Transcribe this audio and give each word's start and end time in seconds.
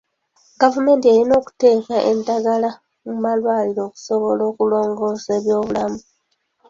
Gavumenti 0.61 1.05
erina 1.13 1.33
okuteeka 1.41 1.95
eddagala 2.11 2.69
mu 3.05 3.13
malwaliro 3.23 3.81
okusobola 3.89 4.41
okulongoosa 4.51 5.29
eby'obulamu. 5.39 5.99